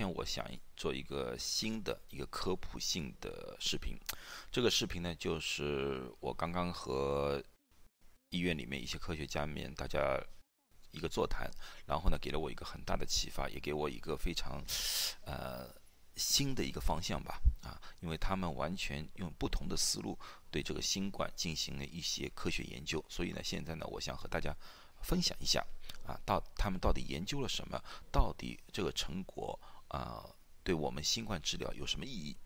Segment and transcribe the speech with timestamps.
[0.00, 0.42] 天我想
[0.78, 3.98] 做一个新的一个科普性的视频，
[4.50, 7.42] 这个视频呢，就是我刚刚和
[8.30, 10.18] 医院里面一些科学家们大家
[10.92, 11.50] 一个座谈，
[11.84, 14.64] 然后呢，给了我一个很大的启发，也给我一个非常
[15.26, 15.68] 呃
[16.16, 20.18] 新的一个方向吧，啊，因为他们完全用不同的思路
[20.50, 24.56] 对这个新冠进行了一些科学研究，所以呢，现在呢，我想和大家
[25.02, 25.62] 分享一下。
[26.06, 27.78] 啊，到他们到底研究了什么？
[28.10, 29.60] 到底这个成果
[29.90, 30.34] 啊，
[30.64, 32.36] 对我们新冠治疗有什么意义？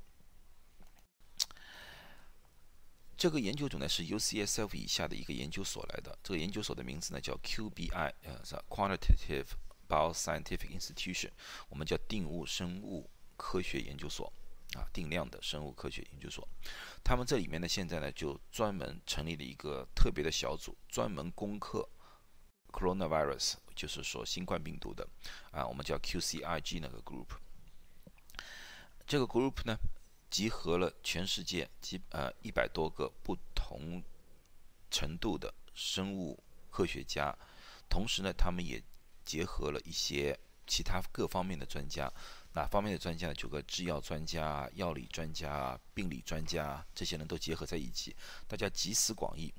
[3.17, 9.47] 这个研究组呢是 UCSF 以下的一个研究所来的，这个研究所的名字呢叫 QBI，呃，是 Quantitative
[9.89, 11.31] Bioscientific Institution，
[11.69, 14.33] 我们叫定物生物科学研究所
[14.75, 16.47] 啊，定量的生物科学研究所。
[17.05, 21.89] 他们这里面呢，现在呢就专门成立了一个特别的小组，专门攻克。
[22.73, 25.07] Coronavirus 就是说新冠病毒的
[25.51, 27.29] 啊，我们叫 QCIG 那个 group。
[29.07, 29.77] 这个 group 呢，
[30.31, 34.03] 集合了全世界几呃一百多个不同
[34.91, 37.37] 程度的生物科学家，
[37.89, 38.83] 同时呢，他们也
[39.25, 42.13] 结合了一些其他各方面的专家。
[42.55, 43.35] 哪方面的专家呢？
[43.35, 48.15] 就个制药专家、药理专家、病理专家，这些人都结合在一起，
[48.47, 49.53] 大家集思广益。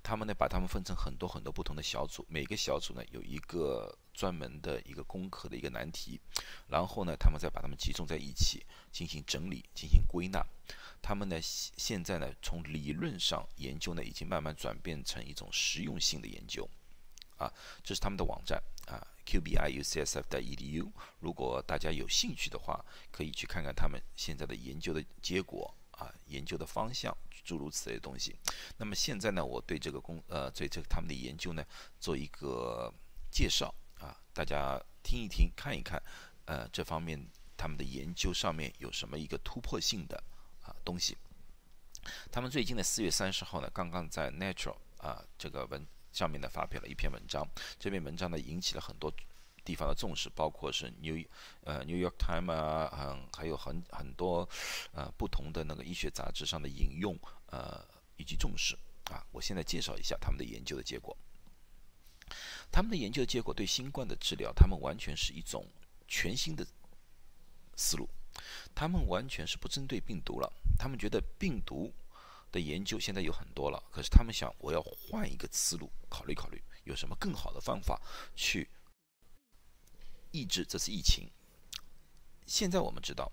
[0.00, 6.20] 他们呢，把他们分成很多很多不同的小组，每个小组呢有一个专门的一个攻克的一个难题，
[6.68, 10.40] 然后呢，他们再把他们集中在一起进行整理、进行归纳。
[11.02, 16.68] 他们呢，现在呢，从理论上研究呢，已经慢慢转变成一种实用性的研究。
[17.36, 20.90] 啊，这是他们的网站啊，qbiucsf.edu。
[21.20, 27.16] 如果大家有兴趣的话，可以去看看他们现在的研究的结果啊，研究的方向。
[27.44, 28.36] 诸如此类的东西。
[28.76, 31.64] 那么现在呢，我对这个公呃，对这个他们的研究呢，
[32.00, 32.92] 做一个
[33.30, 36.02] 介绍啊，大家听一听，看一看，
[36.46, 37.24] 呃，这方面
[37.56, 40.20] 他们的研究上面有什么一个突破性的
[40.60, 41.16] 啊东西。
[42.32, 45.86] 他们最近的四月三十号呢，刚刚在 Nature 啊这个文
[46.16, 47.46] 上面呢发表了一篇文章，
[47.78, 49.12] 这篇文章呢引起了很多。
[49.66, 51.20] 地方的重视，包括是 New
[51.64, 54.48] 呃 New York Times 啊，嗯，还有很很多
[54.92, 57.18] 呃不同的那个医学杂志上的引用，
[57.50, 57.84] 呃，
[58.16, 58.78] 以及重视
[59.10, 59.26] 啊。
[59.32, 61.16] 我现在介绍一下他们的研究的结果。
[62.70, 65.66] 他们的研究结果对新冠的治疗，他们完全是一种
[66.06, 66.64] 全新的
[67.74, 68.08] 思路。
[68.72, 70.48] 他们完全是不针对病毒了，
[70.78, 71.92] 他们觉得病毒
[72.52, 78.00] 的研究现在有很多了，可是他们想，我要换一个思路，考虑考虑有什么更好的方法
[78.34, 78.68] 去。
[80.32, 81.30] 抑制这次疫情。
[82.46, 83.32] 现在我们知道，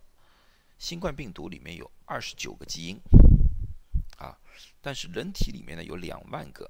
[0.78, 2.98] 新冠病毒里面有二十九个基因，
[4.18, 4.38] 啊，
[4.82, 6.70] 但是人体里面呢有两万个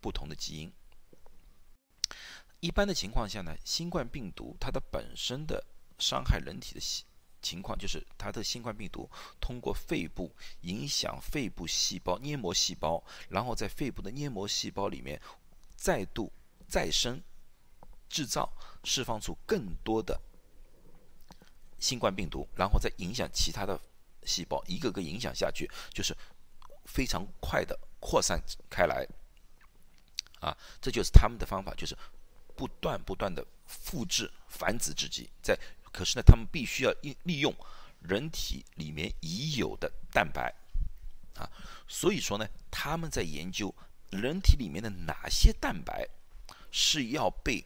[0.00, 0.72] 不同的基因。
[2.60, 5.64] 一般的情况下呢，新冠病毒它的本身的
[5.98, 6.80] 伤害人体的
[7.44, 15.20] 情况，就是它的新冠病毒通过肺部影响肺部细胞黏膜细胞，然后在肺部的黏膜细胞里面
[15.76, 16.32] 再度
[16.66, 17.22] 再生。
[18.06, 18.48] 制造、
[18.84, 20.20] 释放出更多的
[21.80, 23.80] 新冠病毒，然后再影响其他的
[24.24, 26.16] 细胞，一个个影响下去，就是
[26.84, 28.40] 非常快的扩散
[28.70, 29.04] 开来。
[30.38, 31.98] 啊，这就是他们的方法，就是
[32.54, 35.28] 不断不断的复制繁殖自己。
[35.42, 35.58] 在
[35.94, 37.54] 可是呢，他们必须要利利用
[38.00, 40.52] 人体里面已有的蛋白。
[41.36, 41.46] 啊，
[41.86, 43.72] 所以说呢，他们在研究
[44.10, 46.08] 人体里面的哪些蛋白
[46.72, 47.64] 是要被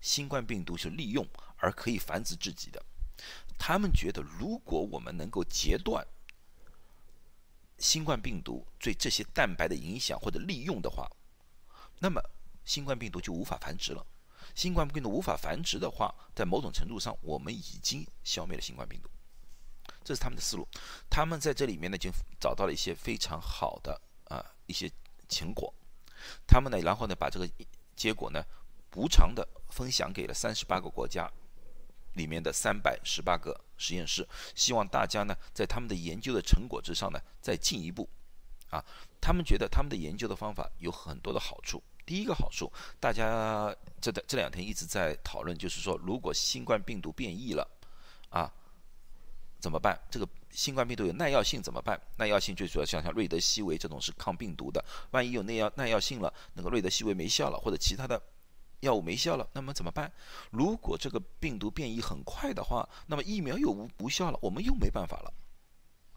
[0.00, 1.24] 新冠病毒所利用
[1.56, 2.84] 而可以繁殖自己的。
[3.56, 6.04] 他们觉得，如果我们能够截断
[7.78, 11.08] 新冠病毒对这些蛋白的影响或者利用的话，
[12.00, 12.20] 那么
[12.64, 14.04] 新冠病毒就无法繁殖了。
[14.54, 19.08] 新冠病毒无法繁殖的话，在某种程度上，我们已经消灭了新冠病毒。
[20.04, 20.66] 这是他们的思路。
[21.10, 22.10] 他们在这里面呢，就
[22.40, 24.90] 找到了一些非常好的啊一些
[25.28, 25.72] 成果。
[26.46, 27.48] 他们呢，然后呢，把这个
[27.96, 28.42] 结果呢。
[28.96, 31.30] 无偿的分享给了三十八个国家
[32.14, 34.26] 里面的三百十八个实验室，
[34.56, 38.08] 希望大家呢在他们的研究的成果之上呢再进一步
[38.70, 38.82] 啊。
[39.20, 41.80] 他们觉得他们的研究的方法有很多的好处。
[42.08, 47.68] 第一个好处，大家这的这两天一直在讨论，就是说如果新冠病毒变异了
[48.30, 48.50] 啊
[49.60, 50.00] 怎么办？
[50.10, 52.00] 这个新冠病毒有耐药性怎么办？
[52.16, 58.18] 耐药性最主要像像瑞德西韦这种是抗病毒的，万一有耐药耐药性了，那个瑞德西韦没效了，或者其他的。
[58.80, 60.12] 药物没效了，那么怎么办？
[60.52, 65.34] 如果这个病毒变异很快的话，那么疫苗又无无效了，我们又没办法了，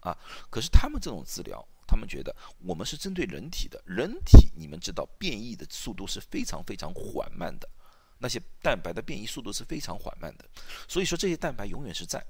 [0.02, 0.16] 啊！
[0.48, 7.68] 可是他们这种治疗，他们觉得我们是针对人体的，人体你们知道变异的速度是非常非常缓慢的，
[8.16, 10.48] 那些蛋白的变异速度是非常缓慢的。
[10.88, 12.24] 所以说这些蛋白永远是在，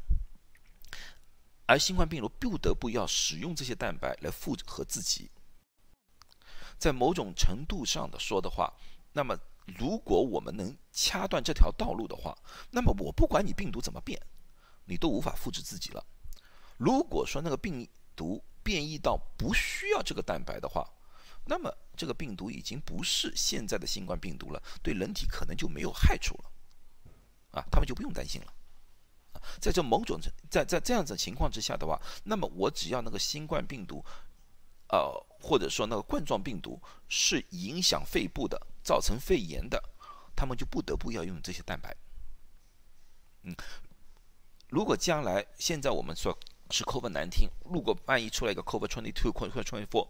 [1.64, 5.30] 而新冠病毒不得不要使用这些蛋白来复合自己。
[6.76, 8.74] 在某种程度上的说的话，
[9.12, 9.38] 那么
[9.78, 12.36] 如果我们能掐断这条道路的话，
[12.68, 14.20] 那么我不管你病毒怎么变，
[14.84, 16.04] 你都无法复制自己了。
[16.76, 20.88] 如果说那个病毒变异到不需要这个蛋白的话，
[21.44, 28.52] 那么这个病毒已经不是现在的新冠病毒了，对人体可能就没有害处了，啊，他们就不用担心了。
[29.60, 30.20] 在这某种
[30.50, 34.04] 在在这样子情况之下的话，那么我只要那个新冠病毒。
[34.88, 35.10] 呃，
[35.40, 39.82] 或者说那个冠状病毒是影响肺部的，造成肺炎的，
[40.36, 41.96] 他们就不得不要用这些蛋白。
[43.44, 43.56] 嗯，
[44.68, 46.38] 如果将来现在我们说
[46.72, 50.08] 是 COVID 难听，如果万一出来一个 COVID twenty two、COVID twenty four，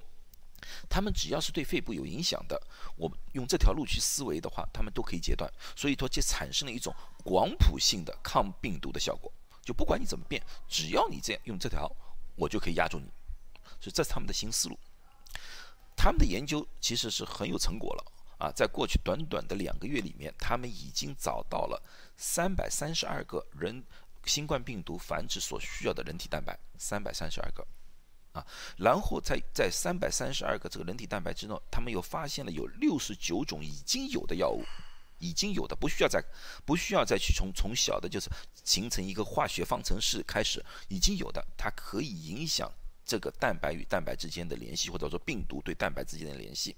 [0.89, 2.61] 他们只要是对肺部有影响的，
[2.97, 5.53] 我用这条路去思维的话，他们都可以截断。
[5.75, 6.95] 所以说，就产生了一种
[7.25, 9.33] 广谱性的抗病毒的效果，
[9.65, 11.91] 就不管你怎么变，只要你这样用这条，
[12.37, 13.07] 我就可以压住你。
[13.81, 14.79] 所以这是他们的新思路，
[15.97, 18.53] 他们的研究其实是很有成果了啊！
[18.55, 21.83] 在过去短短的两个月里面，他们已经找到了
[22.17, 23.85] 三百三十二个人
[24.25, 27.67] 新冠病毒繁殖所需要的人体蛋白，三百三十二个
[28.33, 28.47] 啊！
[28.77, 34.65] 然后在在三百三十二个这个人体蛋白之中，他们又发现了有六十九种已经有的药物，
[35.19, 36.23] 已经有的不需要再
[36.65, 38.31] 不需要再去从从小的就是
[38.65, 42.73] 形成一个化学方程式开始，已经有的它可以影响。
[43.05, 46.75] 这个蛋白与蛋白之间的联系，或者说病毒对蛋白之间的联系，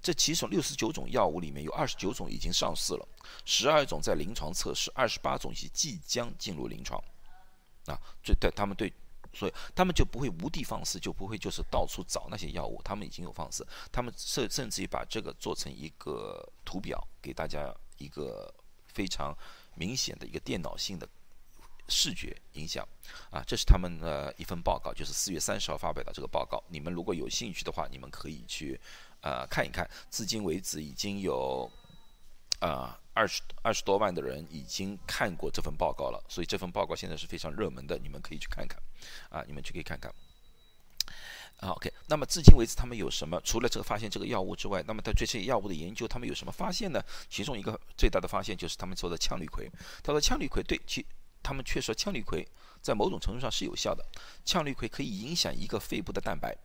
[0.00, 3.08] 这其中六十九种药物里面有二十九种已经上市了，
[3.44, 7.02] 十二种在临床测试，二十八种是即将进入临床。
[7.86, 8.92] 啊，这对他们对，
[9.32, 18.52] 所以他们就不会无的放矢，就不会就是到处找那些药物，他们已经有放矢，他们甚甚至于把这个做成一个图表，给大家一个
[18.86, 19.36] 非常
[19.74, 21.06] 明显的一个电脑性的。
[21.88, 22.86] 视觉影响
[23.30, 26.62] 啊，这是他们的一份报告，就是四月三十号发表的这个报告。
[26.68, 28.80] 你们如果有兴趣的话，你们可以去
[29.20, 29.88] 呃看一看。
[30.10, 31.70] 至今为止，已经有
[32.60, 38.80] 啊二十二十多万的人已经看过这份报告了，所以这份报告现在是非常热门的，你们可以去看看
[39.28, 40.12] 啊，你们去可以看看。
[41.58, 43.40] 啊，OK，那么至今为止，他们有什么？
[43.42, 47.02] 除了这个发现这个药物之外，那么对这些药物的研究，他们有什么发现呢？
[47.30, 49.70] 其中一个最大的发现就是他们做的羟氯喹。
[50.02, 51.04] 他说羟氯喹对其。
[51.44, 52.44] 他们却说羟氯喹
[52.80, 54.04] 在某种程度上是有效的，
[54.44, 56.56] 羟氯喹可以影响一个肺部的蛋白，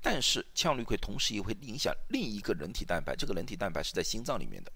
[0.00, 4.72] 但是羟氯喹同时也会影响另一个人体蛋白，这个人体蛋白是在心脏里面的，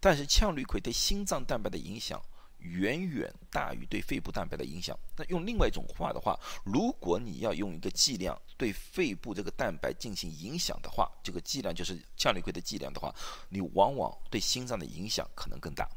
[0.00, 2.20] 但是羟氯喹对心脏蛋白的影响
[2.58, 4.96] 远远大于对肺部蛋白的影响。
[5.16, 13.14] 那用另外一种话的话，如果你要用一个剂量对肺部这个蛋白进行影响的话，这个剂量就是羟氯喹的剂量的话，
[13.48, 15.88] 你往往对心脏的影响可能更大。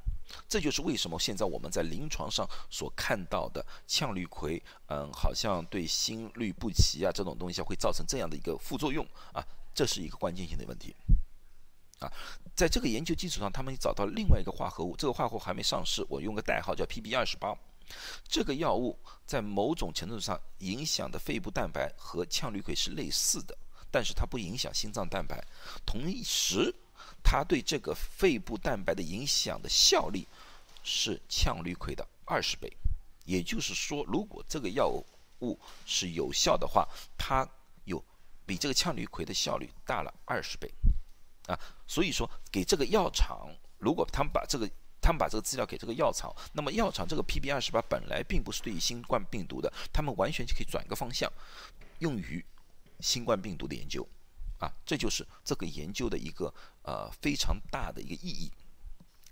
[0.47, 10.95] 这就是为什么现在我们在临床上所看到的羟氯喹，嗯，好像对心律不齐啊这种东西会造成这样的一个副作用啊，这是一个关键性的问题。
[11.99, 12.11] 啊，
[12.55, 17.55] 在这个研究基础上，他们找到另外一个化合物，这个化合物还没上市，我用个代号叫 PB 二十八。
[18.27, 23.57] 这个药物在某种程度上影响的肺部蛋白和羟氯喹是类似的，
[23.91, 25.41] 但是它不影响心脏蛋白，
[25.85, 26.75] 同时。
[27.27, 30.27] 它对这个肺部蛋白的影响的效力
[30.83, 32.71] 是羟氯喹的二十倍，
[33.25, 34.87] 也就是说，如果这个药
[35.41, 37.45] 物是有效的话，它
[37.85, 38.01] 有
[38.45, 40.71] 比这个羟氯喹的效率大了二十倍
[41.47, 41.59] 啊。
[41.87, 43.49] 所以说，给这个药厂，
[43.79, 44.69] 如果他们把这个
[45.01, 51.27] 他们把这个资料给这个药厂，那么药厂这个 PB 二十八本来并不是对于新冠病毒的，他们完全就可以转一个方向，
[51.99, 52.45] 用于
[52.99, 54.07] 新冠病毒的研究。
[54.59, 58.51] 啊，这就是这个研究的一个呃非常大的一个意义。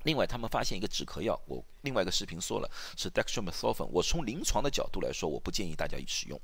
[0.03, 3.85] 另外，他们发现一个止咳药，我另外一个视频说了是 dextromethorphan。
[3.85, 6.37] 我从临床的角度来说，我不建议大家使用。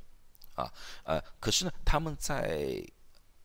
[0.56, 0.72] 啊，
[1.04, 2.82] 呃，可是呢，他们在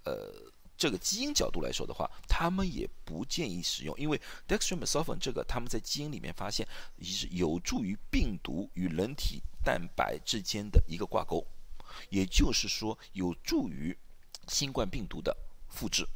[0.04, 0.32] 呃
[0.76, 6.64] 这个基因角度来说的话，他们也不建议使用，因为 dextromethorphan 这个他们在基因里面发现
[7.02, 11.44] 是有助于病毒与人体蛋白之间的一个挂钩，
[12.08, 13.98] 也就是说有助于。
[14.48, 15.36] 新冠病毒的
[15.68, 16.06] 复制，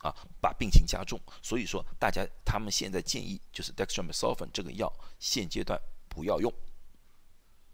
[0.00, 1.20] 啊，把病情加重。
[1.42, 6.52] 所以说，大家他们现在建议就是 dextromethorphan 这个药现阶段不要用，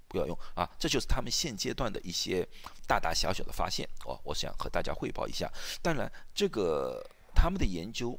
[0.08, 0.68] 不要用啊。
[0.78, 2.46] 这就是他们现阶段的一些
[2.86, 3.88] 大大小小的发现。
[4.04, 5.50] 哦，我想和大家汇报一下。
[5.82, 8.18] 当然，这个他们的研究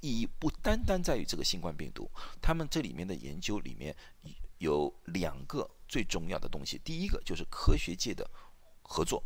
[0.00, 3.94] 意义不单单在于这个新冠病毒，他们这里面的研究里面
[4.58, 6.80] 有两个最重要的东西。
[6.84, 8.28] 第一个就是科学界的
[8.82, 9.22] 合作。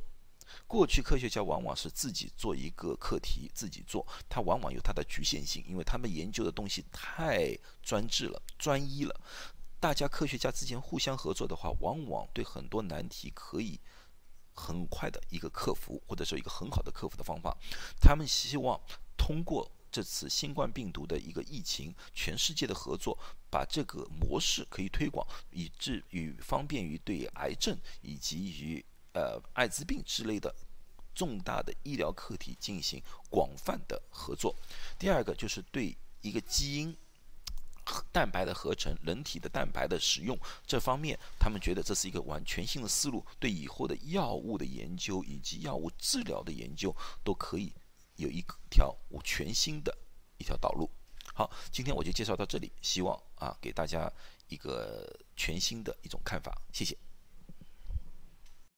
[0.66, 9.20] 过去科学家往往是自己做一个课题，自己做，它往往有它的局限性，因为他们研究的东西太专制了、专一了。
[9.80, 13.78] 大家科学家之间互相合作的话，往往对很多难题可以
[14.52, 17.56] 很快的一个克服，或者说一个很好的克服的方法。
[18.00, 18.80] 他们希望
[19.16, 23.18] 通过这次新冠病毒的一个疫情，全世界的合作，
[23.50, 28.84] 把这个模式可以推广，以至于方便于对癌症以及于
[29.14, 30.54] 呃艾滋病之类的
[31.14, 34.54] 重大的医疗课题进行广泛的合作。
[34.98, 36.94] 第二个就是对一个基因。
[38.10, 40.34] 蛋白的合成，人体的蛋白的使用，
[40.66, 47.70] 这方面他们觉得这是一个完全新的思路，对以后的药物的研究以及药物治疗的研究都可以
[48.16, 49.94] 有一条全新的
[50.38, 50.90] 一条道路。
[51.34, 54.10] 好，今天我就介绍到这里，希望啊给大家
[54.48, 55.06] 一个
[55.36, 56.96] 全新的一种看法，谢谢。